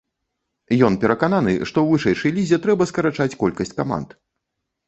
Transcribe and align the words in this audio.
Ён 0.87 0.93
перакананы, 1.03 1.53
што 1.59 1.69
ў 1.81 1.87
вышэйшай 1.97 2.31
лізе 2.39 2.59
трэба 2.65 2.83
скарачаць 2.93 3.39
колькасць 3.43 3.77
каманд. 3.83 4.21